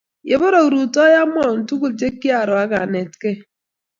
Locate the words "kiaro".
2.21-2.55